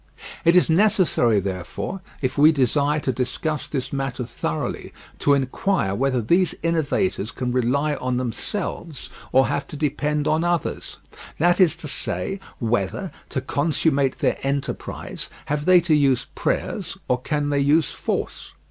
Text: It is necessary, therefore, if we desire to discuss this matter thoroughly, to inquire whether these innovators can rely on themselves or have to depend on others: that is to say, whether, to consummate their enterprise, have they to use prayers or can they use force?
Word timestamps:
It 0.43 0.55
is 0.55 0.67
necessary, 0.67 1.39
therefore, 1.39 2.01
if 2.23 2.35
we 2.35 2.51
desire 2.51 2.99
to 3.01 3.11
discuss 3.11 3.67
this 3.67 3.93
matter 3.93 4.25
thoroughly, 4.25 4.91
to 5.19 5.35
inquire 5.35 5.93
whether 5.93 6.23
these 6.23 6.55
innovators 6.63 7.29
can 7.29 7.51
rely 7.51 7.93
on 7.93 8.17
themselves 8.17 9.11
or 9.31 9.45
have 9.45 9.67
to 9.67 9.75
depend 9.77 10.27
on 10.27 10.43
others: 10.43 10.97
that 11.37 11.61
is 11.61 11.75
to 11.75 11.87
say, 11.87 12.39
whether, 12.57 13.11
to 13.29 13.41
consummate 13.41 14.17
their 14.17 14.39
enterprise, 14.41 15.29
have 15.45 15.65
they 15.65 15.79
to 15.81 15.93
use 15.93 16.25
prayers 16.33 16.97
or 17.07 17.21
can 17.21 17.49
they 17.51 17.59
use 17.59 17.91
force? 17.91 18.53